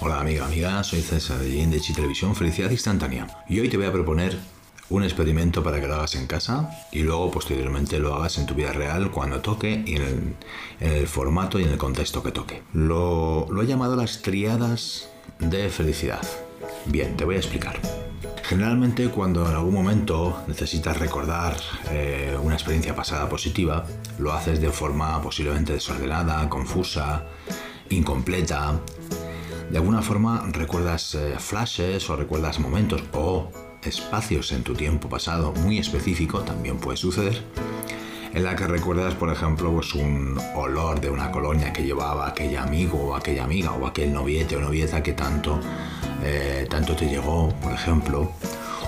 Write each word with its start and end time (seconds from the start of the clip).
Hola 0.00 0.20
amiga, 0.20 0.44
amiga, 0.44 0.82
soy 0.82 1.00
César 1.02 1.38
de 1.38 1.54
Indechi 1.54 1.94
Televisión 1.94 2.34
Felicidad 2.34 2.68
Instantánea 2.68 3.28
y 3.48 3.60
hoy 3.60 3.68
te 3.68 3.76
voy 3.76 3.86
a 3.86 3.92
proponer 3.92 4.36
un 4.90 5.04
experimento 5.04 5.62
para 5.62 5.80
que 5.80 5.86
lo 5.86 5.94
hagas 5.94 6.16
en 6.16 6.26
casa 6.26 6.68
y 6.90 7.02
luego 7.02 7.30
posteriormente 7.30 8.00
lo 8.00 8.14
hagas 8.14 8.38
en 8.38 8.46
tu 8.46 8.54
vida 8.54 8.72
real 8.72 9.12
cuando 9.12 9.40
toque 9.40 9.84
y 9.86 9.94
en 9.94 10.36
el, 10.80 11.06
formato 11.06 11.60
y 11.60 11.62
en 11.62 11.70
el 11.70 11.78
contexto 11.78 12.24
que 12.24 12.32
toque. 12.32 12.64
Lo, 12.72 13.48
he 13.62 13.66
llamado 13.66 13.94
las 13.94 14.20
triadas 14.20 15.08
de 15.38 15.68
felicidad. 15.68 16.22
Bien, 16.86 17.16
te 17.16 17.24
voy 17.24 17.36
a 17.36 17.38
explicar. 17.38 17.78
Generalmente 18.42 19.08
cuando 19.08 19.48
en 19.48 19.54
algún 19.54 19.74
momento 19.74 20.42
necesitas 20.48 20.98
recordar 20.98 21.56
eh, 21.92 22.36
una 22.42 22.54
experiencia 22.54 22.96
pasada 22.96 23.28
positiva, 23.28 23.86
lo 24.18 24.32
haces 24.32 24.60
de 24.60 24.70
forma 24.70 25.22
posiblemente 25.22 25.72
desordenada, 25.72 26.48
confusa, 26.50 27.24
incompleta. 27.90 28.80
De 29.74 29.78
alguna 29.78 30.02
forma 30.02 30.40
recuerdas 30.52 31.16
eh, 31.16 31.34
flashes 31.36 32.08
o 32.08 32.14
recuerdas 32.14 32.60
momentos 32.60 33.02
o 33.12 33.50
espacios 33.82 34.52
en 34.52 34.62
tu 34.62 34.72
tiempo 34.72 35.08
pasado 35.08 35.52
muy 35.52 35.78
específico, 35.78 36.42
también 36.42 36.76
puede 36.76 36.96
suceder, 36.96 37.42
en 38.32 38.44
la 38.44 38.54
que 38.54 38.68
recuerdas, 38.68 39.14
por 39.14 39.32
ejemplo, 39.32 39.72
pues 39.72 39.92
un 39.94 40.38
olor 40.54 41.00
de 41.00 41.10
una 41.10 41.32
colonia 41.32 41.72
que 41.72 41.82
llevaba 41.82 42.28
aquel 42.28 42.56
amigo 42.56 42.98
o 43.00 43.16
aquella 43.16 43.42
amiga 43.42 43.72
o 43.72 43.84
aquel 43.84 44.12
noviete 44.12 44.54
o 44.54 44.60
novieta 44.60 45.02
que 45.02 45.12
tanto, 45.12 45.58
eh, 46.22 46.68
tanto 46.70 46.94
te 46.94 47.06
llegó, 47.06 47.48
por 47.60 47.72
ejemplo, 47.72 48.30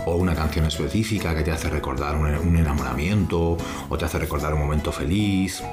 o 0.04 0.14
una 0.14 0.36
canción 0.36 0.66
específica 0.66 1.34
que 1.34 1.42
te 1.42 1.50
hace 1.50 1.68
recordar 1.68 2.14
un 2.14 2.56
enamoramiento 2.56 3.56
o 3.88 3.98
te 3.98 4.04
hace 4.04 4.20
recordar 4.20 4.54
un 4.54 4.60
momento 4.60 4.92
feliz 4.92 5.64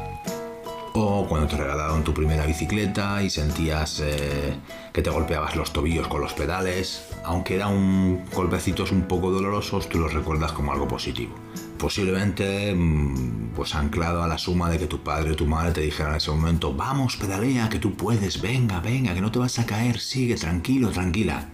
o 0.93 1.25
cuando 1.27 1.47
te 1.47 1.57
regalaron 1.57 2.03
tu 2.03 2.13
primera 2.13 2.45
bicicleta 2.45 3.23
y 3.23 3.29
sentías 3.29 3.99
eh, 3.99 4.53
que 4.91 5.01
te 5.01 5.09
golpeabas 5.09 5.55
los 5.55 5.73
tobillos 5.73 6.07
con 6.07 6.21
los 6.21 6.34
pedales, 6.34 7.05
aunque 7.23 7.55
eran 7.55 8.26
golpecitos 8.31 8.91
un 8.91 9.03
poco 9.03 9.31
dolorosos, 9.31 9.90
tú 9.90 9.99
los 9.99 10.13
recuerdas 10.13 10.51
como 10.51 10.71
algo 10.71 10.87
positivo. 10.87 11.34
Posiblemente 11.79 12.73
mm, 12.76 13.53
pues 13.55 13.73
anclado 13.76 14.21
a 14.21 14.27
la 14.27 14.37
suma 14.37 14.70
de 14.70 14.77
que 14.77 14.87
tu 14.87 15.03
padre 15.03 15.31
o 15.31 15.35
tu 15.35 15.48
madre 15.48 15.71
te 15.71 15.81
dijeran 15.81 16.12
en 16.12 16.18
ese 16.18 16.31
momento, 16.31 16.73
vamos, 16.73 17.18
pedalea, 17.18 17.70
que 17.70 17.79
tú 17.79 17.96
puedes, 17.96 18.41
venga, 18.41 18.79
venga, 18.79 19.13
que 19.13 19.21
no 19.21 19.31
te 19.31 19.40
vas 19.40 19.57
a 19.59 19.65
caer, 19.65 19.99
sigue, 19.99 20.35
tranquilo, 20.35 20.90
tranquila. 20.90 21.49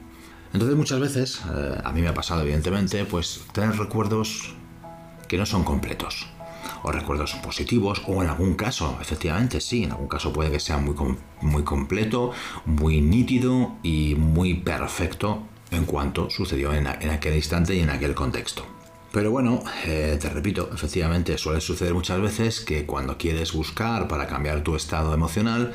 Entonces 0.51 0.75
muchas 0.75 0.99
veces, 0.99 1.41
eh, 1.55 1.81
a 1.83 1.91
mí 1.93 2.01
me 2.01 2.09
ha 2.09 2.13
pasado 2.13 2.41
evidentemente, 2.41 3.05
pues 3.05 3.41
tener 3.53 3.77
recuerdos 3.77 4.53
que 5.27 5.37
no 5.37 5.45
son 5.45 5.63
completos 5.63 6.27
o 6.83 6.91
recuerdos 6.91 7.33
positivos, 7.35 8.01
o 8.07 8.23
en 8.23 8.29
algún 8.29 8.55
caso, 8.55 8.97
efectivamente, 9.01 9.61
sí, 9.61 9.83
en 9.83 9.91
algún 9.91 10.07
caso 10.07 10.33
puede 10.33 10.51
que 10.51 10.59
sea 10.59 10.77
muy, 10.77 10.95
muy 11.41 11.63
completo, 11.63 12.31
muy 12.65 13.01
nítido 13.01 13.73
y 13.83 14.15
muy 14.15 14.55
perfecto 14.55 15.43
en 15.71 15.85
cuanto 15.85 16.29
sucedió 16.29 16.73
en, 16.73 16.87
aquel 16.87 17.35
instante 17.35 17.75
y 17.75 17.79
en 17.79 17.89
aquel 17.89 18.15
contexto. 18.15 18.65
Pero 19.11 19.31
bueno, 19.31 19.63
eh, 19.85 20.17
te 20.21 20.29
repito, 20.29 20.69
efectivamente 20.73 21.37
suele 21.37 21.61
suceder 21.61 21.93
muchas 21.93 22.21
veces 22.21 22.59
que 22.59 22.85
cuando 22.85 23.17
quieres 23.17 23.53
buscar 23.53 24.07
para 24.07 24.27
cambiar 24.27 24.61
tu 24.61 24.75
estado 24.75 25.13
emocional, 25.13 25.73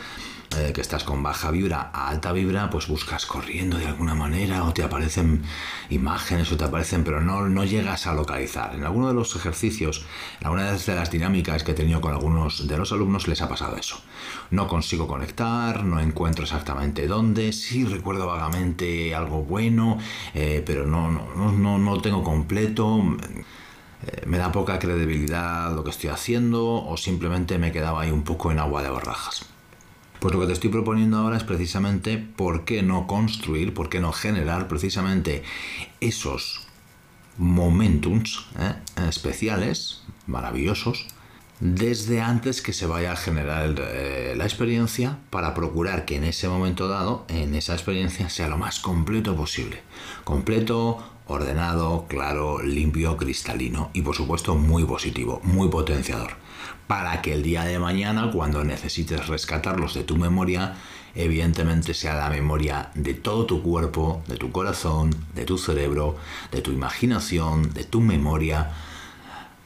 eh, 0.59 0.73
que 0.73 0.81
estás 0.81 1.05
con 1.05 1.23
baja 1.23 1.51
vibra 1.51 1.91
a 1.93 2.09
alta 2.09 2.33
vibra, 2.33 2.71
pues 2.71 2.89
buscas 2.89 3.27
corriendo 3.27 3.79
de 3.79 3.87
alguna 3.87 4.15
manera 4.15 4.65
o 4.65 4.73
te 4.73 4.83
aparecen 4.83 5.43
imágenes 5.91 6.51
o 6.53 6.57
te 6.57 6.65
aparecen, 6.65 7.05
pero 7.05 7.21
no, 7.21 7.49
no 7.49 7.65
llegas 7.65 8.07
a 8.07 8.15
localizar. 8.15 8.75
En 8.75 8.85
alguno 8.85 9.09
de 9.09 9.15
los 9.15 9.35
ejercicios, 9.37 10.05
en 10.41 10.47
alguna 10.47 10.73
de 10.73 10.95
las 10.95 11.11
dinámicas 11.11 11.65
que 11.65 11.73
he 11.73 11.75
tenido 11.75 12.01
con 12.01 12.13
algunos 12.13 12.67
de 12.67 12.77
los 12.77 12.93
alumnos 12.93 13.29
les 13.29 13.43
ha 13.43 13.49
pasado 13.49 13.77
eso. 13.77 14.01
No 14.51 14.69
consigo 14.69 15.07
conectar, 15.07 15.85
no 15.85 16.01
encuentro 16.01 16.45
exactamente 16.45 17.07
dónde, 17.07 17.53
sí 17.53 17.85
recuerdo 17.85 18.27
vagamente 18.27 19.15
algo 19.15 19.43
bueno, 19.43 19.99
eh, 20.35 20.63
pero 20.65 20.87
no, 20.87 21.11
no, 21.11 21.53
no, 21.53 21.79
no 21.79 22.01
tengo 22.01 22.23
completo 22.23 23.03
eh, 24.07 24.23
me 24.27 24.39
da 24.39 24.53
poca 24.53 24.79
credibilidad 24.79 25.75
lo 25.75 25.83
que 25.85 25.91
estoy 25.91 26.11
haciendo 26.11 26.85
o 26.85 26.97
simplemente 26.97 27.59
me 27.59 27.73
quedaba 27.73 28.03
ahí 28.03 28.11
un 28.11 28.23
poco 28.23 28.53
en 28.53 28.59
agua 28.59 28.83
de 28.83 28.91
borrajas. 28.91 29.44
Pues 30.25 30.33
lo 30.33 30.41
que 30.41 30.47
te 30.47 30.53
estoy 30.55 30.71
proponiendo 30.71 31.19
ahora 31.19 31.37
es 31.37 31.45
precisamente 31.45 32.17
por 32.17 32.65
qué 32.65 32.83
no 32.83 33.07
construir, 33.07 33.75
por 33.75 33.91
qué 33.91 34.01
no 34.01 34.11
generar 34.11 34.69
precisamente 34.69 35.43
esos 36.01 36.63
momentums 37.37 38.47
¿eh? 38.59 38.73
especiales, 39.07 40.03
maravillosos, 40.27 41.09
desde 41.61 42.23
antes 42.23 42.63
que 42.63 42.73
se 42.73 42.87
vaya 42.87 43.13
a 43.13 43.17
generar 43.17 43.75
eh, 43.79 44.33
la 44.35 44.45
experiencia 44.45 45.19
para 45.29 45.53
procurar 45.53 46.07
que 46.07 46.17
en 46.17 46.25
ese 46.25 46.49
momento 46.49 46.89
dado, 46.89 47.27
en 47.29 47.55
esa 47.55 47.75
experiencia, 47.75 48.31
sea 48.31 48.49
lo 48.49 48.57
más 48.57 48.81
completo 48.81 49.37
posible. 49.37 49.83
Completo, 50.25 51.05
ordenado, 51.27 52.07
claro, 52.09 52.63
limpio, 52.63 53.17
cristalino 53.17 53.91
y 53.93 54.03
por 54.03 54.15
supuesto 54.15 54.55
muy 54.55 54.85
positivo, 54.85 55.41
muy 55.45 55.69
potenciador 55.69 56.45
para 56.87 57.23
que 57.23 57.33
el 57.33 57.43
día 57.43 57.65
de 57.65 57.79
mañana, 57.79 58.31
cuando 58.33 58.63
necesites 58.65 59.27
rescatarlos 59.27 59.95
de 59.95 60.05
tu 60.05 60.17
memoria, 60.17 60.75
evidentemente 61.15 61.95
sea 61.95 62.15
la 62.15 62.29
memoria 62.29 62.91
de 62.95 63.15
todo 63.15 63.47
tu 63.47 63.63
cuerpo, 63.63 64.23
de 64.27 64.37
tu 64.37 64.53
corazón, 64.53 65.15
de 65.35 65.45
tu 65.45 65.57
cerebro, 65.59 66.17
de 66.51 66.61
tu 66.61 66.73
imaginación, 66.73 67.73
de 67.73 67.85
tu 67.85 68.01
memoria, 68.01 68.73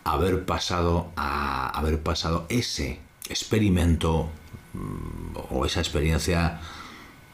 haber 0.05 0.45
pasado 0.45 1.11
haber 1.17 2.03
pasado 2.03 2.47
ese 2.49 3.01
experimento 3.29 4.29
mm, 4.75 5.37
o 5.51 5.67
esa 5.67 5.81
experiencia 5.81 6.61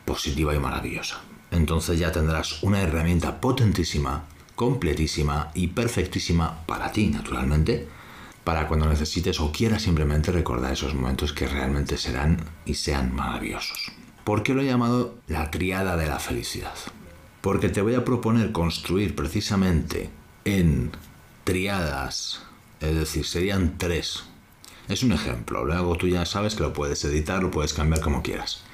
positiva 0.04 0.54
y 0.54 0.58
maravillosa. 0.58 1.20
Entonces 1.54 2.00
ya 2.00 2.10
tendrás 2.10 2.64
una 2.64 2.82
herramienta 2.82 3.40
potentísima, 3.40 4.24
completísima 4.56 5.52
y 5.54 5.68
perfectísima 5.68 6.66
para 6.66 6.90
ti, 6.90 7.06
naturalmente, 7.06 7.86
para 8.42 8.66
cuando 8.66 8.88
necesites 8.88 9.38
o 9.38 9.52
quieras 9.52 9.82
simplemente 9.82 10.32
recordar 10.32 10.72
esos 10.72 10.94
momentos 10.94 11.32
que 11.32 11.46
realmente 11.46 11.96
serán 11.96 12.44
y 12.64 12.74
sean 12.74 13.14
maravillosos. 13.14 13.92
¿Por 14.24 14.42
qué 14.42 14.52
lo 14.52 14.62
he 14.62 14.66
llamado 14.66 15.14
la 15.28 15.52
triada 15.52 15.96
de 15.96 16.08
la 16.08 16.18
felicidad? 16.18 16.74
Porque 17.40 17.68
te 17.68 17.82
voy 17.82 17.94
a 17.94 18.04
proponer 18.04 18.50
construir 18.50 19.14
precisamente 19.14 20.10
en 20.44 20.90
triadas, 21.44 22.42
es 22.80 22.96
decir, 22.96 23.24
serían 23.24 23.78
tres. 23.78 24.24
Es 24.88 25.04
un 25.04 25.12
ejemplo, 25.12 25.64
luego 25.64 25.96
tú 25.96 26.08
ya 26.08 26.26
sabes 26.26 26.56
que 26.56 26.64
lo 26.64 26.72
puedes 26.72 27.04
editar, 27.04 27.40
lo 27.44 27.52
puedes 27.52 27.74
cambiar 27.74 28.00
como 28.00 28.22
quieras. 28.22 28.64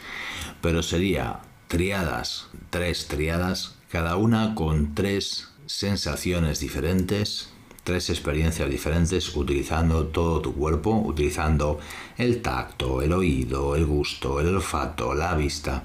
Pero 0.63 0.83
sería 0.83 1.41
triadas, 1.71 2.49
tres 2.71 3.07
triadas, 3.07 3.77
cada 3.93 4.17
una 4.17 4.57
con 4.57 4.93
tres 4.97 5.51
sensaciones 5.67 6.59
diferentes, 6.59 7.51
tres 7.85 8.11
experiencias 8.11 8.69
diferentes 8.69 9.37
utilizando 9.37 10.09
todo 10.09 10.41
tu 10.41 10.53
cuerpo, 10.53 10.91
utilizando 10.91 11.79
el 12.19 12.43
tacto, 12.43 13.03
el 13.03 13.13
oído, 13.13 13.77
el 13.77 13.87
gusto, 13.87 14.41
el 14.41 14.49
olfato, 14.49 15.15
la 15.15 15.37
vista. 15.37 15.85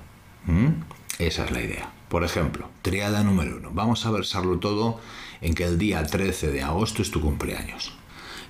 Esa 1.20 1.46
es 1.46 1.52
la 1.52 1.62
idea. 1.62 1.94
Por 2.10 2.24
ejemplo, 2.24 2.68
triada 2.82 3.24
número 3.24 3.58
uno. 3.58 3.70
Vamos 3.72 4.08
a 4.08 4.12
versarlo 4.12 4.58
todo 4.58 5.00
en 5.40 5.54
que 5.54 5.66
el 5.66 5.78
día 5.78 6.04
13 6.04 6.50
de 6.50 6.64
agosto 6.64 7.04
es 7.04 7.12
tu 7.12 7.22
cumpleaños. 7.22 7.94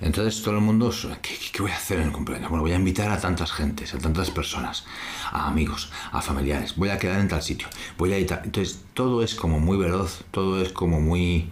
Entonces 0.00 0.42
todo 0.42 0.56
el 0.56 0.60
mundo, 0.60 0.92
¿qué, 1.22 1.62
voy 1.62 1.70
a 1.70 1.76
hacer 1.76 1.98
en 2.00 2.08
el 2.08 2.12
cumpleaños? 2.12 2.50
Bueno, 2.50 2.62
voy 2.62 2.72
a 2.72 2.76
invitar 2.76 3.10
a 3.10 3.20
tantas 3.20 3.52
gentes, 3.52 3.94
a 3.94 3.98
tantas 3.98 4.30
personas, 4.30 4.84
a 5.32 5.48
amigos, 5.48 5.90
a 6.12 6.20
familiares, 6.20 6.76
voy 6.76 6.90
a 6.90 6.98
quedar 6.98 7.20
en 7.20 7.28
tal 7.28 7.42
sitio, 7.42 7.68
voy 7.96 8.12
a 8.12 8.16
editar. 8.16 8.42
Entonces 8.44 8.80
todo 8.92 9.22
es 9.22 9.34
como 9.34 9.58
muy 9.58 9.78
veloz, 9.78 10.24
todo 10.30 10.60
es 10.60 10.72
como 10.72 11.00
muy 11.00 11.50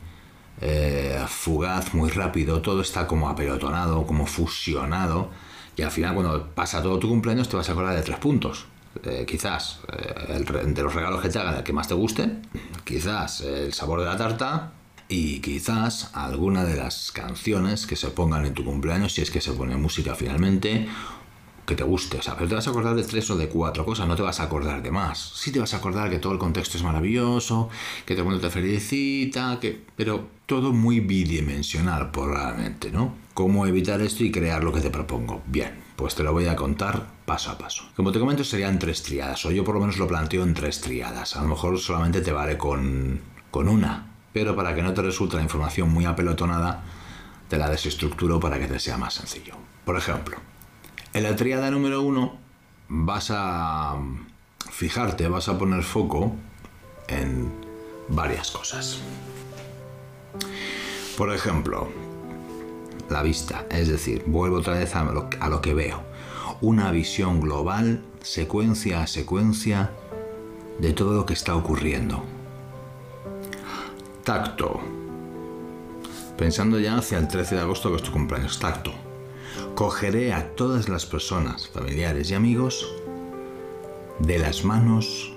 eh, 0.61 1.25
fugaz, 1.27 1.95
muy 1.95 2.11
rápido, 2.11 2.61
todo 2.61 2.83
está 2.83 3.07
como 3.07 3.29
apelotonado, 3.29 4.07
como 4.07 4.27
fusionado, 4.27 5.31
y 5.77 5.83
al 5.83 5.91
final 5.91 6.15
cuando 6.15 6.51
pasa 6.55 6.83
todo 6.83 6.99
tu 6.99 7.09
cumpleaños 7.09 7.49
te 7.49 7.57
vas 7.57 7.69
a 7.69 7.73
acordar 7.73 7.97
de 7.97 8.03
tres 8.03 8.19
puntos. 8.19 8.67
Eh, 9.03 9.25
quizás 9.27 9.81
eh, 9.93 10.45
de 10.67 10.83
los 10.83 10.95
regalos 10.95 11.21
que 11.21 11.29
te 11.29 11.39
hagan 11.41 11.57
el 11.57 11.65
que 11.65 11.73
más 11.73 11.89
te 11.89 11.95
guste, 11.95 12.31
quizás 12.85 13.41
el 13.41 13.73
sabor 13.73 14.01
de 14.01 14.07
la 14.07 14.17
tarta 14.17 14.73
y 15.09 15.41
quizás 15.41 16.11
alguna 16.15 16.65
de 16.65 16.77
las 16.77 17.13
canciones 17.13 17.87
que 17.87 17.97
se 17.97 18.09
pongan 18.09 18.47
en 18.47 18.55
tu 18.55 18.65
cumpleaños, 18.65 19.13
si 19.13 19.23
es 19.23 19.31
que 19.31 19.41
se 19.41 19.53
pone 19.53 19.77
música 19.77 20.15
finalmente, 20.15 20.89
que 21.67 21.75
te 21.75 21.85
guste, 21.85 22.19
o 22.19 22.23
sea, 22.23 22.35
pero 22.35 22.49
te 22.49 22.55
vas 22.55 22.67
a 22.67 22.71
acordar 22.71 22.95
de 22.95 23.05
tres 23.05 23.31
o 23.31 23.37
de 23.37 23.49
cuatro 23.49 23.85
cosas, 23.85 24.07
no 24.07 24.17
te 24.17 24.23
vas 24.23 24.41
a 24.41 24.45
acordar 24.45 24.83
de 24.83 24.91
más. 24.91 25.19
Sí 25.35 25.51
te 25.51 25.61
vas 25.61 25.73
a 25.75 25.79
acordar 25.79 26.11
que 26.11 26.19
todo 26.19 26.33
el 26.33 26.39
contexto 26.39 26.77
es 26.77 26.85
maravilloso, 26.85 27.71
que 28.05 28.15
todo 28.15 28.25
el 28.25 28.31
mundo 28.31 28.47
te 28.47 28.53
felicita, 28.53 29.59
que... 29.61 29.83
pero 29.97 30.29
todo 30.47 30.73
muy 30.73 31.01
bidimensional 31.01 32.11
probablemente, 32.11 32.91
¿no? 32.91 33.15
¿Cómo 33.33 33.67
evitar 33.67 34.01
esto 34.03 34.25
y 34.25 34.31
crear 34.31 34.63
lo 34.63 34.73
que 34.73 34.81
te 34.81 34.91
propongo? 34.91 35.43
Bien, 35.47 35.75
pues 35.97 36.15
te 36.15 36.23
lo 36.23 36.33
voy 36.33 36.47
a 36.47 36.57
contar 36.57 37.07
paso 37.25 37.51
a 37.51 37.59
paso. 37.59 37.85
Como 37.97 38.13
te 38.13 38.21
comento, 38.21 38.45
serían 38.45 38.79
tres 38.79 39.03
triadas, 39.03 39.45
o 39.47 39.51
yo 39.51 39.65
por 39.65 39.75
lo 39.75 39.81
menos 39.81 39.97
lo 39.97 40.07
planteo 40.07 40.43
en 40.43 40.55
tres 40.55 40.81
triadas. 40.81 41.35
A 41.37 41.43
lo 41.43 41.49
mejor 41.49 41.79
solamente 41.79 42.21
te 42.21 42.33
vale 42.33 42.59
con, 42.59 43.21
con 43.51 43.69
una, 43.69 44.14
pero 44.35 44.57
para 44.57 44.75
que 44.75 44.83
no 44.83 44.93
te 44.93 45.01
resulte 45.01 45.37
la 45.37 45.43
información 45.43 45.91
muy 45.91 46.05
apelotonada, 46.05 46.83
te 47.49 47.57
la 47.57 47.71
desestructuro 47.71 48.41
para 48.41 48.59
que 48.59 48.67
te 48.67 48.81
sea 48.81 48.99
más 48.99 49.15
sencillo. 49.15 49.55
Por 49.85 49.97
ejemplo, 49.97 50.37
en 51.13 51.23
la 51.23 51.37
triada 51.37 51.71
número 51.71 52.03
uno 52.03 52.37
vas 52.89 53.31
a 53.31 53.97
fijarte, 54.71 55.29
vas 55.29 55.49
a 55.49 55.57
poner 55.57 55.85
foco 55.85 56.35
en 57.07 57.53
varias 58.09 58.51
cosas. 58.51 58.99
Por 61.17 61.33
ejemplo, 61.33 61.89
la 63.09 63.23
vista, 63.23 63.67
es 63.71 63.87
decir, 63.87 64.25
vuelvo 64.27 64.57
otra 64.57 64.75
vez 64.75 64.97
a 64.97 65.05
lo 65.49 65.61
que 65.61 65.75
veo. 65.75 66.03
Una 66.61 66.91
visión 66.91 67.41
global, 67.41 68.03
secuencia 68.23 69.03
a 69.03 69.07
secuencia, 69.07 69.93
de 70.81 70.93
todo 70.93 71.15
lo 71.15 71.25
que 71.25 71.35
está 71.35 71.55
ocurriendo. 71.55 72.34
Tacto. 74.25 74.81
Pensando 76.39 76.81
ya 76.81 76.97
hacia 76.97 77.19
el 77.19 77.29
13 77.29 77.57
de 77.57 77.61
agosto 77.61 77.91
que 77.91 77.97
es 77.97 78.03
tu 78.03 78.11
cumpleaños. 78.11 78.59
Tacto. 78.59 78.91
Cogeré 79.75 80.33
a 80.33 80.49
todas 80.57 80.89
las 80.89 81.05
personas, 81.05 81.69
familiares 81.69 82.31
y 82.31 82.35
amigos 82.35 82.91
de 84.21 84.39
las 84.39 84.65
manos 84.65 85.35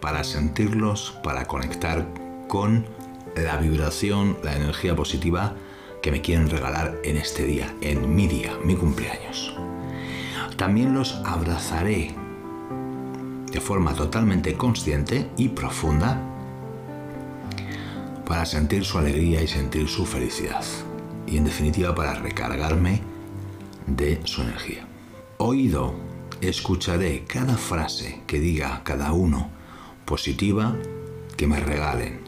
para 0.00 0.22
sentirlos, 0.22 1.18
para 1.24 1.46
conectar 1.46 2.06
con 2.46 2.86
la 3.34 3.56
vibración, 3.56 4.38
la 4.44 4.54
energía 4.54 4.94
positiva 4.94 5.56
que 6.00 6.12
me 6.12 6.20
quieren 6.20 6.48
regalar 6.48 6.96
en 7.02 7.16
este 7.16 7.44
día, 7.44 7.74
en 7.80 8.14
mi 8.14 8.28
día, 8.28 8.56
mi 8.62 8.76
cumpleaños. 8.76 9.52
También 10.56 10.94
los 10.94 11.14
abrazaré 11.24 12.14
de 13.50 13.60
forma 13.60 13.94
totalmente 13.94 14.54
consciente 14.54 15.28
y 15.36 15.48
profunda 15.48 16.37
para 18.28 18.44
sentir 18.44 18.84
su 18.84 18.98
alegría 18.98 19.42
y 19.42 19.48
sentir 19.48 19.88
su 19.88 20.04
felicidad. 20.04 20.62
Y 21.26 21.38
en 21.38 21.44
definitiva 21.44 21.94
para 21.94 22.12
recargarme 22.12 23.00
de 23.86 24.20
su 24.24 24.42
energía. 24.42 24.86
Oído, 25.38 25.94
escucharé 26.42 27.24
cada 27.24 27.56
frase 27.56 28.20
que 28.26 28.38
diga 28.38 28.82
cada 28.84 29.12
uno 29.12 29.50
positiva 30.04 30.76
que 31.38 31.46
me 31.46 31.58
regalen, 31.58 32.20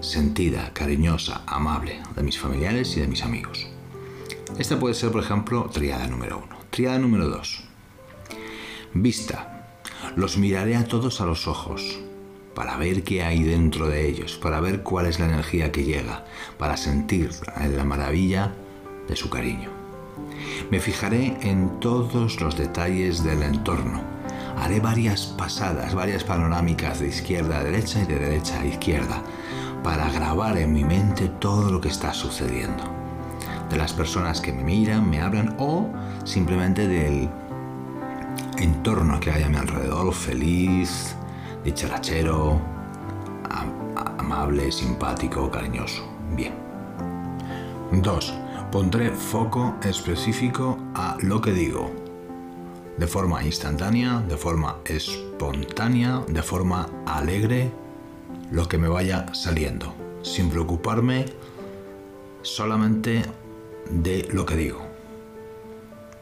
sentida, 0.00 0.72
cariñosa, 0.72 1.42
amable 1.46 2.00
de 2.16 2.22
mis 2.22 2.38
familiares 2.38 2.96
y 2.96 3.00
de 3.00 3.08
mis 3.08 3.22
amigos. 3.22 3.66
Esta 4.56 4.78
puede 4.78 4.94
ser, 4.94 5.12
por 5.12 5.22
ejemplo, 5.22 5.68
triada 5.70 6.06
número 6.06 6.38
uno. 6.38 6.56
Triada 6.70 6.98
número 6.98 7.28
dos. 7.28 7.64
Vista. 8.94 9.50
Los 10.16 10.38
miraré 10.38 10.76
a 10.76 10.86
todos 10.86 11.20
a 11.20 11.26
los 11.26 11.46
ojos 11.48 11.98
para 12.54 12.76
ver 12.76 13.02
qué 13.02 13.22
hay 13.22 13.42
dentro 13.42 13.88
de 13.88 14.08
ellos, 14.08 14.38
para 14.40 14.60
ver 14.60 14.82
cuál 14.82 15.06
es 15.06 15.18
la 15.18 15.26
energía 15.26 15.72
que 15.72 15.84
llega, 15.84 16.24
para 16.58 16.76
sentir 16.76 17.30
la 17.74 17.84
maravilla 17.84 18.52
de 19.08 19.16
su 19.16 19.28
cariño. 19.28 19.70
Me 20.70 20.80
fijaré 20.80 21.36
en 21.42 21.80
todos 21.80 22.40
los 22.40 22.56
detalles 22.56 23.22
del 23.24 23.42
entorno. 23.42 24.02
Haré 24.56 24.80
varias 24.80 25.26
pasadas, 25.26 25.94
varias 25.94 26.24
panorámicas 26.24 27.00
de 27.00 27.08
izquierda 27.08 27.58
a 27.58 27.64
derecha 27.64 28.00
y 28.02 28.06
de 28.06 28.18
derecha 28.18 28.60
a 28.60 28.66
izquierda 28.66 29.22
para 29.82 30.10
grabar 30.10 30.56
en 30.56 30.72
mi 30.72 30.84
mente 30.84 31.28
todo 31.28 31.70
lo 31.70 31.80
que 31.80 31.88
está 31.88 32.14
sucediendo. 32.14 32.84
De 33.68 33.76
las 33.76 33.92
personas 33.92 34.40
que 34.40 34.52
me 34.52 34.62
miran, 34.62 35.10
me 35.10 35.20
hablan 35.20 35.56
o 35.58 35.90
simplemente 36.24 36.86
del 36.86 37.28
entorno 38.58 39.20
que 39.20 39.30
hay 39.30 39.42
a 39.42 39.48
mi 39.48 39.56
alrededor, 39.56 40.14
feliz, 40.14 41.16
dicharachero, 41.64 42.60
amable, 44.18 44.70
simpático, 44.70 45.50
cariñoso. 45.50 46.06
Bien. 46.36 46.52
2. 47.90 48.34
Pondré 48.70 49.10
foco 49.10 49.76
específico 49.82 50.78
a 50.94 51.16
lo 51.20 51.40
que 51.40 51.52
digo. 51.52 51.90
De 52.98 53.06
forma 53.06 53.42
instantánea, 53.42 54.20
de 54.20 54.36
forma 54.36 54.76
espontánea, 54.84 56.22
de 56.28 56.42
forma 56.42 56.88
alegre, 57.06 57.72
lo 58.50 58.68
que 58.68 58.78
me 58.78 58.88
vaya 58.88 59.32
saliendo. 59.34 59.94
Sin 60.22 60.50
preocuparme 60.50 61.26
solamente 62.42 63.22
de 63.90 64.28
lo 64.32 64.44
que 64.44 64.56
digo. 64.56 64.86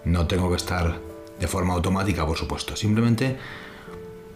No 0.04 0.26
tengo 0.26 0.50
que 0.50 0.56
estar 0.56 0.98
de 1.38 1.48
forma 1.48 1.74
automática, 1.74 2.26
por 2.26 2.36
supuesto. 2.36 2.76
Simplemente 2.76 3.38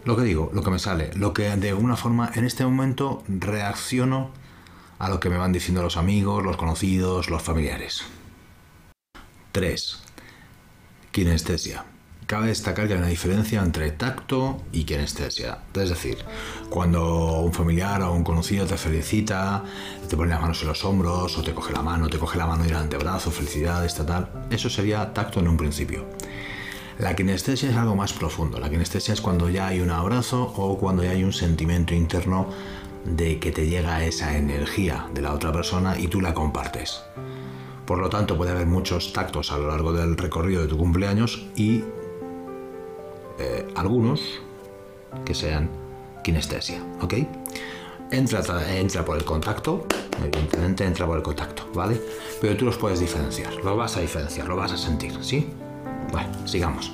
lo 0.06 0.16
que 0.16 0.22
digo, 0.22 0.50
lo 0.54 0.62
que 0.62 0.70
me 0.70 0.78
sale, 0.78 1.10
lo 1.14 1.34
que 1.34 1.50
de 1.56 1.70
alguna 1.70 1.96
forma 1.96 2.30
en 2.34 2.44
este 2.44 2.64
momento 2.64 3.24
reacciono 3.28 4.30
a 5.00 5.08
lo 5.08 5.18
que 5.18 5.28
me 5.28 5.36
van 5.36 5.52
diciendo 5.52 5.82
los 5.82 5.96
amigos, 5.96 6.44
los 6.44 6.56
conocidos, 6.56 7.28
los 7.28 7.42
familiares. 7.42 8.04
3. 9.50 10.02
Kinestesia. 11.10 11.84
Cabe 12.26 12.48
destacar 12.48 12.86
que 12.86 12.94
hay 12.94 12.98
una 13.00 13.08
diferencia 13.08 13.60
entre 13.60 13.90
tacto 13.90 14.62
y 14.70 14.84
kinestesia. 14.84 15.58
Es 15.74 15.88
decir, 15.88 16.18
cuando 16.70 17.40
un 17.40 17.52
familiar 17.52 18.00
o 18.02 18.12
un 18.12 18.22
conocido 18.22 18.64
te 18.64 18.76
felicita, 18.76 19.64
te 20.08 20.16
pone 20.16 20.30
las 20.30 20.40
manos 20.40 20.62
en 20.62 20.68
los 20.68 20.84
hombros, 20.84 21.36
o 21.36 21.42
te 21.42 21.52
coge 21.52 21.72
la 21.72 21.82
mano, 21.82 22.08
te 22.08 22.18
coge 22.18 22.38
la 22.38 22.46
mano 22.46 22.64
y 22.64 22.68
el 22.68 22.76
antebrazo, 22.76 23.32
felicidad, 23.32 23.84
tal, 24.06 24.46
eso 24.50 24.70
sería 24.70 25.12
tacto 25.12 25.40
en 25.40 25.48
un 25.48 25.56
principio. 25.56 26.06
La 26.98 27.14
kinestesia 27.14 27.70
es 27.70 27.76
algo 27.76 27.94
más 27.94 28.14
profundo. 28.14 28.58
La 28.58 28.70
kinestesia 28.70 29.12
es 29.12 29.20
cuando 29.20 29.50
ya 29.50 29.66
hay 29.66 29.80
un 29.80 29.90
abrazo 29.90 30.42
o 30.56 30.78
cuando 30.78 31.02
ya 31.02 31.10
hay 31.10 31.24
un 31.24 31.32
sentimiento 31.32 31.94
interno 31.94 32.46
de 33.04 33.38
que 33.38 33.52
te 33.52 33.68
llega 33.68 34.02
esa 34.04 34.36
energía 34.36 35.06
de 35.12 35.20
la 35.20 35.34
otra 35.34 35.52
persona 35.52 35.98
y 35.98 36.08
tú 36.08 36.22
la 36.22 36.32
compartes. 36.32 37.02
Por 37.84 37.98
lo 37.98 38.08
tanto, 38.08 38.36
puede 38.36 38.52
haber 38.52 38.66
muchos 38.66 39.12
tactos 39.12 39.52
a 39.52 39.58
lo 39.58 39.68
largo 39.68 39.92
del 39.92 40.16
recorrido 40.16 40.62
de 40.62 40.68
tu 40.68 40.78
cumpleaños 40.78 41.46
y 41.54 41.84
eh, 43.38 43.68
algunos 43.76 44.40
que 45.24 45.34
sean 45.34 45.68
kinestesia, 46.24 46.82
¿ok? 47.02 47.14
Entra, 48.10 48.42
entra 48.74 49.04
por 49.04 49.18
el 49.18 49.24
contacto, 49.24 49.86
evidentemente 50.18 50.84
entra 50.84 51.06
por 51.06 51.18
el 51.18 51.22
contacto, 51.22 51.68
¿vale? 51.74 52.00
Pero 52.40 52.56
tú 52.56 52.64
los 52.64 52.76
puedes 52.76 53.00
diferenciar, 53.00 53.54
lo 53.56 53.76
vas 53.76 53.96
a 53.96 54.00
diferenciar, 54.00 54.48
lo 54.48 54.56
vas 54.56 54.72
a 54.72 54.76
sentir, 54.76 55.12
¿sí? 55.22 55.46
Bueno, 56.12 56.46
sigamos. 56.46 56.92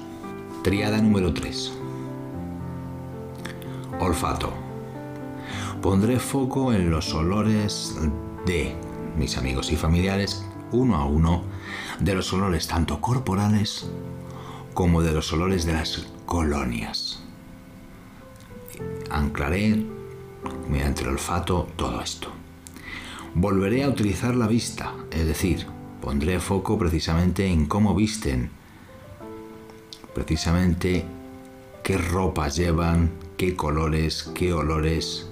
Triada 0.62 0.99
número 1.00 1.32
3. 1.35 1.73
Olfato. 4.00 4.53
Pondré 5.82 6.19
foco 6.19 6.73
en 6.73 6.91
los 6.91 7.12
olores 7.12 7.97
de 8.47 8.75
mis 9.17 9.37
amigos 9.37 9.70
y 9.70 9.76
familiares, 9.76 10.44
uno 10.70 10.97
a 10.97 11.05
uno, 11.05 11.43
de 12.00 12.14
los 12.14 12.32
olores 12.32 12.67
tanto 12.67 13.00
corporales 13.00 13.87
como 14.75 15.03
de 15.03 15.12
los 15.12 15.32
olores 15.32 15.67
de 15.67 15.75
las 15.75 16.06
colonias. 16.25 17.23
Anclaré 19.11 19.85
mediante 20.70 21.03
el 21.03 21.08
olfato 21.08 21.69
todo 21.77 22.01
esto. 22.01 22.29
Volveré 23.34 23.84
a 23.84 23.89
utilizar 23.89 24.34
la 24.34 24.46
vista, 24.46 24.94
es 25.10 25.27
decir, 25.27 25.67
pondré 26.01 26.41
foco 26.41 26.79
precisamente 26.79 27.46
en 27.46 27.67
cómo 27.67 27.94
visten 27.94 28.62
precisamente 30.15 31.05
qué 31.83 31.99
ropas 31.99 32.57
llevan, 32.57 33.11
qué 33.37 33.57
colores, 33.57 34.31
qué 34.35 34.53
olores 34.53 35.29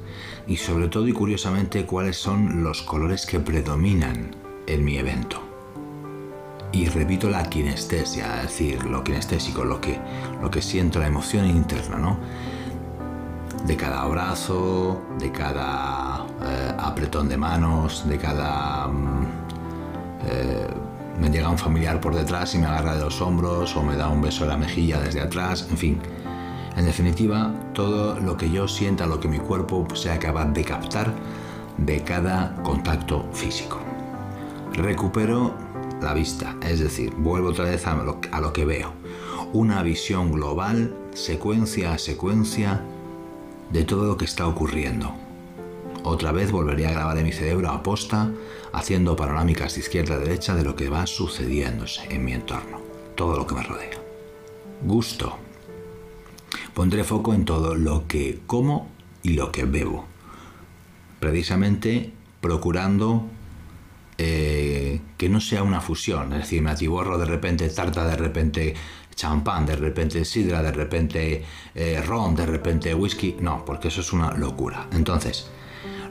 y 0.46 0.56
sobre 0.56 0.88
todo 0.88 1.06
y 1.06 1.12
curiosamente 1.12 1.86
cuáles 1.86 2.16
son 2.16 2.64
los 2.64 2.82
colores 2.82 3.26
que 3.26 3.40
predominan 3.40 4.34
en 4.66 4.84
mi 4.84 4.98
evento. 4.98 5.40
Y 6.72 6.86
repito 6.86 7.28
la 7.28 7.42
kinestesia, 7.44 8.42
es 8.42 8.42
decir, 8.42 8.84
lo 8.84 9.02
kinestésico, 9.02 9.64
lo 9.64 9.80
que, 9.80 9.98
lo 10.40 10.50
que 10.50 10.62
siento, 10.62 11.00
la 11.00 11.08
emoción 11.08 11.46
interna, 11.46 11.96
¿no? 11.96 12.18
De 13.66 13.76
cada 13.76 14.02
abrazo, 14.02 15.02
de 15.18 15.32
cada 15.32 16.26
eh, 16.42 16.72
apretón 16.78 17.28
de 17.28 17.36
manos, 17.36 18.08
de 18.08 18.18
cada 18.18 18.86
mm, 18.86 19.26
eh, 20.26 20.66
me 21.18 21.30
llega 21.30 21.48
un 21.48 21.58
familiar 21.58 22.00
por 22.00 22.14
detrás 22.14 22.54
y 22.54 22.58
me 22.58 22.66
agarra 22.66 22.94
de 22.94 23.00
los 23.00 23.20
hombros 23.20 23.74
o 23.76 23.82
me 23.82 23.96
da 23.96 24.08
un 24.08 24.22
beso 24.22 24.44
en 24.44 24.50
la 24.50 24.56
mejilla 24.56 25.00
desde 25.00 25.20
atrás, 25.20 25.66
en 25.70 25.76
fin. 25.76 26.00
En 26.76 26.84
definitiva, 26.84 27.52
todo 27.74 28.18
lo 28.20 28.36
que 28.36 28.50
yo 28.50 28.68
sienta, 28.68 29.06
lo 29.06 29.20
que 29.20 29.28
mi 29.28 29.38
cuerpo 29.38 29.86
sea 29.94 30.18
capaz 30.18 30.46
de 30.46 30.64
captar 30.64 31.12
de 31.76 32.02
cada 32.02 32.54
contacto 32.62 33.28
físico. 33.32 33.78
Recupero 34.72 35.54
la 36.00 36.14
vista, 36.14 36.56
es 36.62 36.78
decir, 36.78 37.12
vuelvo 37.16 37.48
otra 37.48 37.64
vez 37.64 37.86
a 37.86 37.94
lo, 37.94 38.20
a 38.32 38.40
lo 38.40 38.52
que 38.52 38.64
veo. 38.64 38.92
Una 39.52 39.82
visión 39.82 40.32
global, 40.32 40.94
secuencia 41.12 41.92
a 41.92 41.98
secuencia, 41.98 42.80
de 43.72 43.84
todo 43.84 44.06
lo 44.06 44.16
que 44.16 44.24
está 44.24 44.46
ocurriendo. 44.46 45.14
Otra 46.02 46.32
vez 46.32 46.50
volvería 46.50 46.88
a 46.88 46.92
grabar 46.92 47.18
en 47.18 47.24
mi 47.24 47.32
cerebro 47.32 47.70
a 47.70 47.82
posta, 47.82 48.30
haciendo 48.72 49.16
panorámicas 49.16 49.74
de 49.74 49.80
izquierda 49.80 50.14
a 50.14 50.18
derecha 50.18 50.54
de 50.54 50.64
lo 50.64 50.74
que 50.74 50.88
va 50.88 51.06
sucediéndose 51.06 52.02
en 52.08 52.24
mi 52.24 52.32
entorno, 52.32 52.80
todo 53.14 53.36
lo 53.36 53.46
que 53.46 53.54
me 53.54 53.62
rodea. 53.62 53.98
Gusto. 54.82 55.36
Pondré 56.74 57.04
foco 57.04 57.34
en 57.34 57.44
todo 57.44 57.74
lo 57.74 58.06
que 58.06 58.40
como 58.46 58.88
y 59.22 59.34
lo 59.34 59.52
que 59.52 59.64
bebo. 59.64 60.06
Precisamente 61.18 62.12
procurando 62.40 63.26
eh, 64.16 65.00
que 65.18 65.28
no 65.28 65.40
sea 65.40 65.62
una 65.62 65.82
fusión, 65.82 66.32
es 66.32 66.40
decir, 66.40 66.62
me 66.62 66.70
atiborro 66.70 67.18
de 67.18 67.26
repente 67.26 67.68
tarta, 67.68 68.06
de 68.06 68.16
repente 68.16 68.74
champán, 69.14 69.66
de 69.66 69.76
repente 69.76 70.24
sidra, 70.24 70.62
de 70.62 70.72
repente 70.72 71.44
eh, 71.74 72.02
ron, 72.06 72.34
de 72.34 72.46
repente 72.46 72.94
whisky. 72.94 73.36
No, 73.40 73.64
porque 73.66 73.88
eso 73.88 74.00
es 74.00 74.14
una 74.14 74.32
locura. 74.32 74.86
Entonces, 74.92 75.50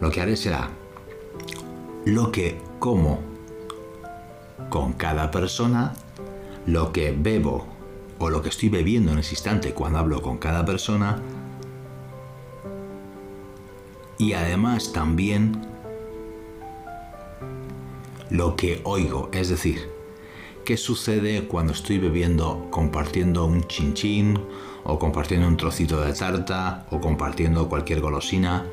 lo 0.02 0.12
que 0.12 0.22
haré 0.22 0.36
será 0.36 0.70
lo 2.06 2.32
que 2.32 2.58
como 2.80 3.20
con 4.70 4.94
cada 4.94 5.32
persona, 5.32 5.94
lo 6.66 6.92
que 6.92 7.16
bebo 7.18 7.68
o 8.20 8.30
lo 8.30 8.42
que 8.42 8.50
estoy 8.50 8.70
bebiendo 8.70 9.12
en 9.12 9.20
ese 9.20 9.32
instante 9.32 9.74
cuando 9.74 10.00
hablo 10.00 10.22
con 10.22 10.38
cada 10.38 10.66
persona. 10.66 11.22
Y 14.18 14.34
además 14.34 14.92
también 14.92 15.62
lo 18.30 18.56
que 18.56 18.82
oigo, 18.84 19.30
es 19.32 19.50
decir, 19.50 19.90
qué 20.66 20.78
sucede 20.78 21.48
cuando 21.48 21.74
estoy 21.74 21.98
bebiendo, 21.98 22.68
compartiendo 22.70 23.46
un 23.46 23.64
chinchín 23.64 24.40
o 24.84 25.00
compartiendo 25.00 25.48
un 25.48 25.58
trocito 25.58 26.02
de 26.02 26.14
tarta 26.14 26.86
o 26.92 27.00
compartiendo 27.00 27.70
cualquier 27.70 28.02
golosina, 28.02 28.66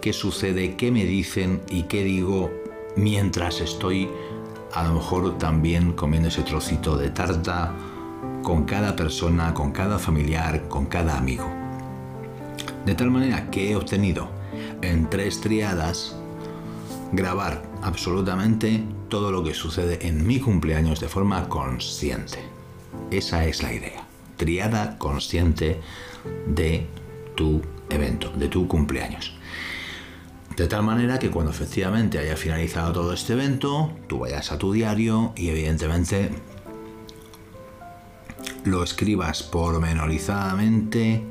qué 0.00 0.12
sucede, 0.12 0.76
qué 0.76 0.90
me 0.90 1.04
dicen 1.04 1.60
y 1.68 1.84
qué 1.84 2.04
digo 2.04 2.50
mientras 2.96 3.60
estoy 3.60 4.08
a 4.72 4.84
lo 4.84 4.94
mejor 4.94 5.38
también 5.38 5.92
comiendo 5.92 6.28
ese 6.28 6.42
trocito 6.42 6.96
de 6.96 7.10
tarta 7.10 7.72
con 8.42 8.64
cada 8.64 8.94
persona, 8.94 9.54
con 9.54 9.72
cada 9.72 9.98
familiar, 9.98 10.68
con 10.68 10.86
cada 10.86 11.16
amigo. 11.16 11.50
De 12.84 12.94
tal 12.94 13.10
manera 13.10 13.50
que 13.50 13.70
he 13.70 13.76
obtenido 13.76 14.28
en 14.82 15.08
tres 15.10 15.40
triadas 15.40 16.16
grabar 17.12 17.62
absolutamente 17.82 18.84
todo 19.08 19.30
lo 19.30 19.42
que 19.42 19.54
sucede 19.54 20.06
en 20.06 20.26
mi 20.26 20.40
cumpleaños 20.40 21.00
de 21.00 21.08
forma 21.08 21.48
consciente. 21.48 22.38
Esa 23.10 23.44
es 23.46 23.62
la 23.62 23.72
idea. 23.72 24.06
Triada 24.36 24.98
consciente 24.98 25.80
de 26.46 26.86
tu 27.34 27.62
evento, 27.88 28.30
de 28.32 28.48
tu 28.48 28.68
cumpleaños. 28.68 29.36
De 30.56 30.66
tal 30.68 30.82
manera 30.82 31.18
que 31.18 31.30
cuando 31.30 31.50
efectivamente 31.50 32.18
haya 32.18 32.34
finalizado 32.34 32.92
todo 32.92 33.12
este 33.12 33.34
evento, 33.34 33.92
tú 34.06 34.20
vayas 34.20 34.52
a 34.52 34.58
tu 34.58 34.72
diario 34.72 35.32
y 35.36 35.50
evidentemente 35.50 36.30
lo 38.64 38.82
escribas 38.82 39.42
pormenorizadamente 39.42 41.22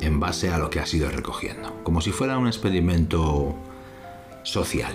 en 0.00 0.20
base 0.20 0.50
a 0.50 0.58
lo 0.58 0.68
que 0.68 0.80
has 0.80 0.92
ido 0.92 1.10
recogiendo, 1.10 1.80
como 1.84 2.02
si 2.02 2.12
fuera 2.12 2.36
un 2.36 2.48
experimento 2.48 3.56
social. 4.42 4.94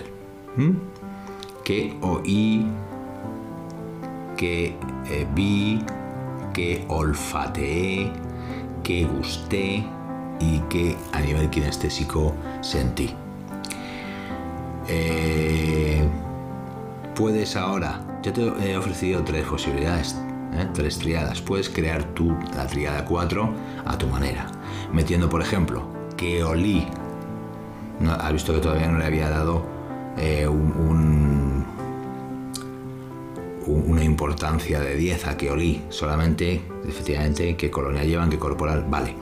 Que 1.64 1.96
oí, 2.02 2.64
que 4.36 4.76
eh, 5.06 5.26
vi, 5.34 5.84
que 6.54 6.84
olfateé, 6.86 8.12
que 8.84 9.04
gusté 9.06 9.84
y 10.38 10.58
que 10.68 10.96
a 11.12 11.20
nivel 11.20 11.50
kinestésico 11.50 12.32
sentí. 12.60 13.12
Eh, 14.94 16.06
puedes 17.14 17.56
ahora, 17.56 18.02
yo 18.22 18.30
te 18.34 18.42
he 18.42 18.76
ofrecido 18.76 19.24
tres 19.24 19.46
posibilidades, 19.46 20.14
¿eh? 20.52 20.68
tres 20.74 20.98
triadas. 20.98 21.40
Puedes 21.40 21.70
crear 21.70 22.04
tú 22.12 22.36
la 22.54 22.66
triada 22.66 23.06
4 23.06 23.54
a 23.86 23.96
tu 23.96 24.06
manera, 24.06 24.46
metiendo, 24.92 25.30
por 25.30 25.40
ejemplo, 25.40 25.86
que 26.16 26.44
olí. 26.44 26.86
No, 28.00 28.12
has 28.12 28.32
visto 28.34 28.52
que 28.52 28.60
todavía 28.60 28.88
no 28.88 28.98
le 28.98 29.06
había 29.06 29.30
dado 29.30 29.64
eh, 30.18 30.46
una 33.66 34.04
importancia 34.04 34.78
de 34.80 34.96
10 34.96 35.26
a 35.26 35.36
que 35.38 35.50
olí, 35.50 35.82
solamente, 35.88 36.60
efectivamente, 36.86 37.56
qué 37.56 37.70
colonia 37.70 38.04
llevan, 38.04 38.28
qué 38.28 38.38
corporal, 38.38 38.84
vale. 38.90 39.14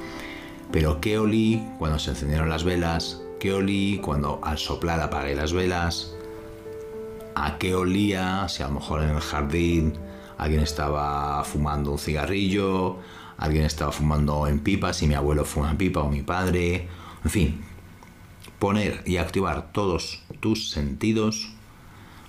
Pero 0.72 1.00
qué 1.00 1.16
olí 1.18 1.64
cuando 1.78 2.00
se 2.00 2.10
encendieron 2.10 2.48
las 2.48 2.64
velas, 2.64 3.22
qué 3.40 3.54
olí 3.54 3.98
cuando 4.04 4.38
al 4.44 4.58
soplar 4.58 5.00
apagué 5.00 5.34
las 5.34 5.52
velas, 5.52 6.14
a 7.34 7.56
qué 7.58 7.74
olía, 7.74 8.46
si 8.48 8.62
a 8.62 8.68
lo 8.68 8.74
mejor 8.74 9.02
en 9.02 9.10
el 9.10 9.20
jardín 9.20 9.94
alguien 10.36 10.62
estaba 10.62 11.42
fumando 11.42 11.90
un 11.92 11.98
cigarrillo, 11.98 12.98
alguien 13.38 13.64
estaba 13.64 13.92
fumando 13.92 14.46
en 14.46 14.60
pipa, 14.60 14.92
si 14.92 15.06
mi 15.06 15.14
abuelo 15.14 15.44
fuma 15.44 15.70
en 15.70 15.78
pipa 15.78 16.00
o 16.00 16.10
mi 16.10 16.22
padre, 16.22 16.86
en 17.24 17.30
fin, 17.30 17.64
poner 18.58 19.02
y 19.06 19.16
activar 19.16 19.72
todos 19.72 20.22
tus 20.40 20.70
sentidos 20.70 21.50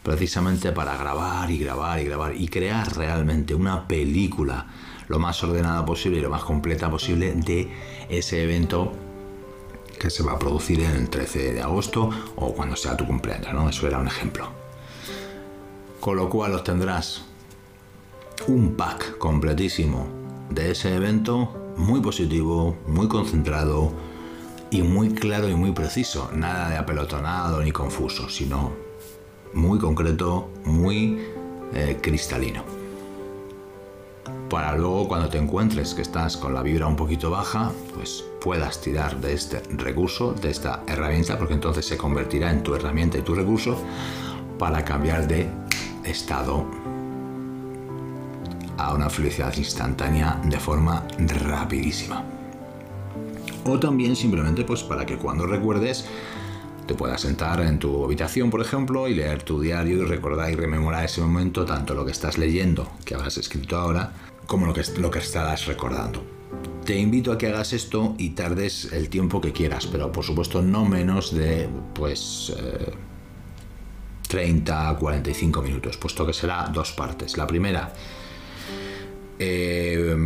precisamente 0.03 0.72
para 0.72 0.98
grabar 0.98 1.51
y 1.51 1.60
grabar 1.60 2.00
y 2.00 2.06
grabar 2.06 2.36
y 2.36 2.48
crear 2.48 2.96
realmente 2.96 3.53
una 3.53 3.88
película 3.88 4.68
lo 5.10 5.20
más 5.20 5.44
ordenada 5.44 5.86
posible 5.86 6.20
y 6.20 6.22
lo 6.22 6.30
más 6.30 6.44
completa 6.44 6.89
posible 6.89 7.34
de 7.34 7.70
ese 8.10 8.44
evento 8.44 9.11
que 10.01 10.10
se 10.10 10.24
va 10.24 10.31
a 10.31 10.39
producir 10.39 10.81
el 10.81 11.12
13 11.12 11.53
de 11.53 11.62
agosto 11.62 12.10
o 12.36 12.55
cuando 12.55 12.75
sea 12.75 12.98
tu 12.98 13.05
cumpleaños, 13.05 13.53
¿no? 13.53 13.70
Eso 13.70 13.86
era 13.86 14.00
un 14.00 14.08
ejemplo. 14.08 14.50
Con 16.00 16.17
lo 16.17 16.27
cual 16.27 16.55
obtendrás 16.55 17.22
un 18.48 18.74
pack 18.75 19.20
completísimo 19.20 20.08
de 20.50 20.72
ese 20.72 20.96
evento, 20.96 21.74
muy 21.77 22.01
positivo, 22.01 22.75
muy 22.88 23.08
concentrado 23.08 23.91
y 24.72 24.81
muy 24.81 25.13
claro 25.13 25.48
y 25.48 25.53
muy 25.53 25.72
preciso. 25.72 26.31
Nada 26.34 26.72
de 26.72 26.77
apelotonado 26.77 27.62
ni 27.62 27.72
confuso, 27.72 28.27
sino 28.27 28.72
muy 29.53 29.77
concreto, 29.77 30.50
muy 30.65 31.20
eh, 31.75 32.00
cristalino 32.01 32.80
para 34.51 34.75
luego 34.75 35.08
cuando 35.08 35.29
te 35.29 35.38
encuentres 35.38 35.93
que 35.93 36.01
estás 36.01 36.36
con 36.36 36.53
la 36.53 36.62
vibra 36.62 36.86
un 36.86 36.98
poquito 36.98 37.31
baja, 37.31 37.72
pues 37.96 38.25
puedas 38.41 38.81
tirar 38.81 39.15
de 39.22 39.34
este 39.34 39.63
recurso, 39.77 40.34
de 40.34 40.50
esta 40.51 40.84
herramienta, 40.88 41.38
porque 41.38 41.53
entonces 41.53 41.86
se 41.86 41.96
convertirá 41.96 42.51
en 42.51 42.62
tu 42.62 42.75
herramienta 42.75 43.17
y 43.17 43.22
tu 43.22 43.34
recurso 43.34 43.81
para 44.60 44.84
cambiar 44.84 45.25
de 45.25 45.48
estado 46.03 46.65
a 48.77 48.93
una 48.93 49.10
felicidad 49.10 49.55
instantánea 49.55 50.41
de 50.43 50.60
forma 50.60 51.08
rapidísima. 51.17 52.22
O 53.63 53.79
también 53.79 54.17
simplemente 54.17 54.65
pues 54.65 54.84
para 54.84 55.05
que 55.05 55.15
cuando 55.15 55.48
recuerdes 55.48 56.03
te 56.88 56.93
puedas 56.93 57.22
sentar 57.22 57.62
en 57.62 57.79
tu 57.79 58.03
habitación, 58.03 58.50
por 58.50 58.60
ejemplo, 58.60 59.08
y 59.08 59.13
leer 59.13 59.43
tu 59.43 59.62
diario 59.62 60.03
y 60.03 60.05
recordar 60.05 60.51
y 60.51 60.55
rememorar 60.55 61.05
ese 61.05 61.22
momento, 61.22 61.63
tanto 61.63 61.93
lo 61.93 62.03
que 62.03 62.12
estás 62.12 62.38
leyendo, 62.38 62.91
que 63.05 63.15
habrás 63.15 63.38
escrito 63.38 63.77
ahora, 63.77 64.12
como 64.51 64.65
lo 64.65 64.74
que, 64.74 64.84
lo 64.98 65.13
estarás 65.13 65.65
recordando. 65.65 66.22
Te 66.84 67.00
invito 67.00 67.31
a 67.31 67.38
que 67.38 67.48
hagas 67.48 67.72
esto 67.72 68.15
y 68.17 68.31
tardes 68.31 68.91
el 68.91 69.08
tiempo 69.08 69.39
que 69.39 69.53
quieras, 69.53 69.88
pero 69.88 70.12
por 70.12 70.25
supuesto 70.25 70.62
no 70.62 70.84
menos 70.84 71.34
de 71.34 71.70
pues 71.93 72.53
30 74.27 74.89
a 74.89 74.98
45 74.98 75.62
minutos, 75.62 75.96
puesto 75.96 76.25
que 76.25 76.34
será 76.34 76.67
dos 76.67 76.91
partes. 76.91 77.38
La 77.38 77.48
primera, 77.48 77.93
eh, 79.39 80.17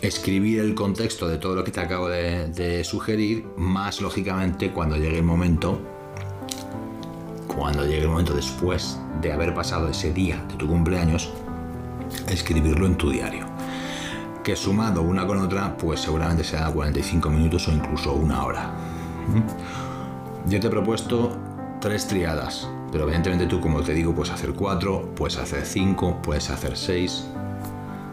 escribir 0.00 0.60
el 0.60 0.74
contexto 0.74 1.28
de 1.28 1.36
todo 1.36 1.56
lo 1.56 1.64
que 1.64 1.70
te 1.70 1.80
acabo 1.80 2.08
de, 2.08 2.48
de 2.48 2.82
sugerir, 2.82 3.44
más 3.58 4.00
lógicamente 4.00 4.70
cuando 4.70 4.96
llegue 4.96 5.18
el 5.18 5.24
momento, 5.24 5.78
cuando 7.46 7.84
llegue 7.84 8.04
el 8.04 8.08
momento 8.08 8.32
después 8.32 8.98
de 9.20 9.32
haber 9.32 9.52
pasado 9.52 9.90
ese 9.90 10.14
día 10.14 10.42
de 10.48 10.54
tu 10.54 10.66
cumpleaños, 10.66 11.30
escribirlo 12.28 12.86
en 12.86 12.96
tu 12.96 13.10
diario. 13.10 13.46
Que 14.42 14.56
sumado 14.56 15.02
una 15.02 15.26
con 15.26 15.38
otra, 15.38 15.76
pues 15.76 16.00
seguramente 16.00 16.44
será 16.44 16.70
45 16.70 17.30
minutos 17.30 17.68
o 17.68 17.72
incluso 17.72 18.12
una 18.12 18.44
hora. 18.44 18.70
¿Mm? 19.28 20.50
Yo 20.50 20.60
te 20.60 20.66
he 20.66 20.70
propuesto 20.70 21.36
tres 21.80 22.06
triadas, 22.06 22.68
pero 22.92 23.04
evidentemente 23.04 23.46
tú, 23.46 23.60
como 23.60 23.80
te 23.80 23.92
digo, 23.94 24.14
puedes 24.14 24.32
hacer 24.32 24.52
cuatro, 24.52 25.10
puedes 25.16 25.38
hacer 25.38 25.64
cinco, 25.64 26.20
puedes 26.22 26.50
hacer 26.50 26.76
seis, 26.76 27.26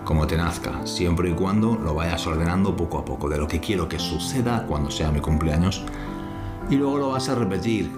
como 0.05 0.25
te 0.27 0.37
nazca, 0.37 0.85
siempre 0.85 1.29
y 1.29 1.33
cuando 1.33 1.75
lo 1.75 1.93
vayas 1.93 2.25
ordenando 2.25 2.75
poco 2.75 2.97
a 2.97 3.05
poco, 3.05 3.29
de 3.29 3.37
lo 3.37 3.47
que 3.47 3.59
quiero 3.59 3.87
que 3.87 3.99
suceda 3.99 4.65
cuando 4.67 4.89
sea 4.89 5.11
mi 5.11 5.19
cumpleaños, 5.19 5.85
y 6.69 6.75
luego 6.75 6.97
lo 6.97 7.09
vas 7.09 7.29
a 7.29 7.35
repetir 7.35 7.91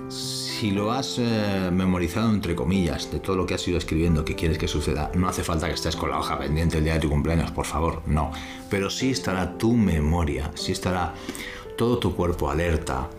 si 0.64 0.72
lo 0.72 0.94
has 0.94 1.20
eh, 1.20 1.70
memorizado 1.74 2.30
entre 2.30 2.56
comillas 2.56 3.12
de 3.12 3.20
todo 3.20 3.36
lo 3.36 3.46
que 3.46 3.54
has 3.54 3.68
ido 3.68 3.78
escribiendo 3.78 4.24
que 4.24 4.34
quieres 4.34 4.58
que 4.58 4.70
suceda, 4.70 5.12
no 5.14 5.28
hace 5.28 5.44
falta 5.44 5.68
que 5.68 5.74
estés 5.74 5.98
con 5.98 6.10
la 6.10 6.18
hoja 6.18 6.40
pendiente 6.40 6.78
el 6.78 6.86
día 6.86 6.94
de 6.94 7.02
tu 7.02 7.10
cumpleaños, 7.10 7.52
por 7.52 7.66
favor, 7.66 8.02
no. 8.06 8.32
Pero 8.70 8.90
sí 8.90 9.12
estará 9.12 9.58
tu 9.58 9.74
memoria, 9.74 10.52
sí 10.56 10.72
estará 10.72 11.16
todo 11.78 12.00
tu 12.00 12.16
cuerpo 12.16 12.50
alerta, 12.50 13.10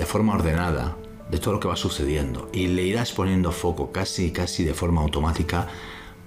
de 0.00 0.04
forma 0.04 0.34
ordenada, 0.34 0.96
de 1.30 1.38
todo 1.38 1.54
lo 1.54 1.60
que 1.60 1.68
va 1.68 1.76
sucediendo. 1.76 2.50
Y 2.52 2.66
le 2.66 2.82
irás 2.82 3.12
poniendo 3.12 3.52
foco 3.52 3.92
casi, 3.92 4.32
casi 4.32 4.64
de 4.64 4.74
forma 4.74 5.00
automática, 5.00 5.68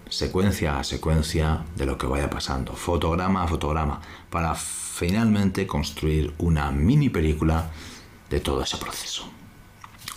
secuencia 0.07 0.79
a 0.79 0.85
secuencia 0.85 1.65
de 1.75 1.85
lo 1.85 1.97
que 1.97 2.07
vaya 2.07 2.29
pasando, 2.29 2.71
fotograma 2.71 3.43
a 3.43 3.49
fotograma, 3.49 3.99
para 4.29 4.55
finalmente 4.55 5.67
construir 5.67 6.33
una 6.37 6.71
mini 6.71 7.09
película 7.09 7.69
de 8.29 8.39
todo 8.39 8.63
ese 8.63 8.77
proceso. 8.77 9.32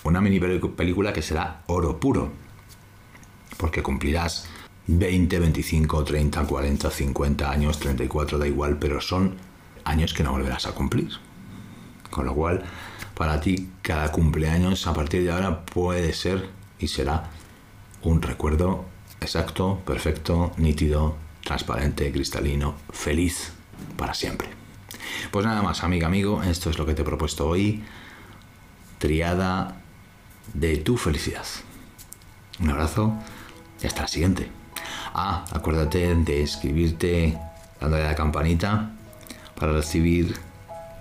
Una 0.06 0.20
mini 0.20 0.38
película 0.38 1.12
que 1.12 1.20
será 1.20 1.64
oro 1.66 1.98
puro, 1.98 2.30
porque 3.56 3.82
cumplirás 3.82 4.46
20, 4.86 5.40
25, 5.40 6.04
30, 6.04 6.46
40, 6.46 6.90
50 6.92 7.50
años, 7.50 7.80
34, 7.80 8.38
da 8.38 8.46
igual, 8.46 8.78
pero 8.78 9.00
son 9.00 9.34
años 9.82 10.14
que 10.14 10.22
no 10.22 10.30
volverás 10.30 10.66
a 10.66 10.76
cumplir. 10.76 11.10
Con 12.08 12.24
lo 12.24 12.36
cual, 12.36 12.62
para 13.16 13.40
ti, 13.40 13.68
cada 13.82 14.12
cumpleaños 14.12 14.86
a 14.86 14.94
partir 14.94 15.24
de 15.24 15.32
ahora 15.32 15.66
puede 15.66 16.12
ser 16.12 16.50
y 16.78 16.86
será 16.86 17.28
un 18.02 18.22
recuerdo 18.22 18.84
exacto, 19.20 19.82
perfecto, 19.84 20.52
nítido, 20.56 21.16
transparente, 21.42 22.12
cristalino, 22.12 22.76
feliz 22.90 23.54
para 23.96 24.14
siempre. 24.14 24.50
Pues 25.32 25.44
nada 25.44 25.62
más, 25.62 25.82
amiga, 25.82 26.06
amigo, 26.06 26.44
esto 26.44 26.70
es 26.70 26.78
lo 26.78 26.86
que 26.86 26.94
te 26.94 27.02
he 27.02 27.04
propuesto 27.04 27.48
hoy. 27.48 27.82
Triada 28.98 29.82
de 30.54 30.76
tu 30.78 30.96
felicidad. 30.96 31.44
Un 32.60 32.70
abrazo 32.70 33.12
y 33.82 33.86
hasta 33.86 34.02
la 34.02 34.08
siguiente. 34.08 34.50
Ah, 35.14 35.44
acuérdate 35.52 36.14
de 36.14 36.42
escribirte 36.42 37.38
dándole 37.80 38.04
a 38.04 38.08
la 38.08 38.14
campanita 38.14 38.90
para 39.58 39.72
recibir 39.72 40.38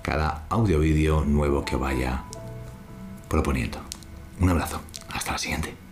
cada 0.02 0.46
audio 0.50 0.80
vídeo 0.80 1.26
nuevo 1.26 1.66
que 1.66 1.76
vaya 1.76 2.24
proponiendo. 3.28 3.80
Un 4.40 4.50
abrazo, 4.50 4.82
hasta 5.10 5.34
la 5.34 5.38
siguiente. 5.38 5.85